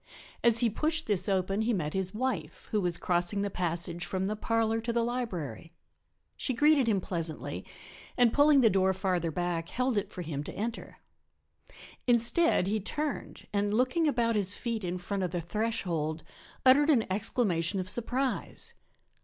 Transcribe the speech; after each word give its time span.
As 0.43 0.57
he 0.61 0.69
pushed 0.71 1.05
this 1.05 1.29
open 1.29 1.61
he 1.61 1.73
met 1.73 1.93
his 1.93 2.11
wife, 2.11 2.69
who 2.71 2.81
was 2.81 2.97
crossing 2.97 3.43
the 3.43 3.51
passage 3.51 4.03
from 4.03 4.25
the 4.25 4.35
parlor 4.35 4.81
to 4.81 4.91
the 4.91 5.03
library. 5.03 5.73
She 6.35 6.55
greeted 6.55 6.87
him 6.87 6.99
pleasantly 6.99 7.63
and 8.17 8.33
pulling 8.33 8.61
the 8.61 8.69
door 8.71 8.95
further 8.95 9.29
back 9.29 9.69
held 9.69 9.99
it 9.99 10.11
for 10.11 10.23
him 10.23 10.43
to 10.45 10.55
enter. 10.55 10.97
Instead 12.07 12.65
he 12.65 12.79
turned 12.79 13.45
and, 13.53 13.75
looking 13.75 14.07
about 14.07 14.33
his 14.35 14.55
feet 14.55 14.83
in 14.83 14.97
front 14.97 15.21
of 15.21 15.29
the 15.29 15.39
threshold, 15.39 16.23
uttered 16.65 16.89
an 16.89 17.05
exclamation 17.13 17.79
of 17.79 17.87
surprise. 17.87 18.73